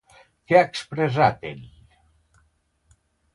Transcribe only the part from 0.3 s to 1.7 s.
Què ha expressat ell?